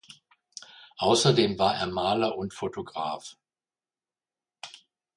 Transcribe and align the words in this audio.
Außerdem 0.97 1.59
war 1.59 1.75
er 1.75 1.85
Maler 1.85 2.35
und 2.35 2.55
Fotograf. 2.55 3.37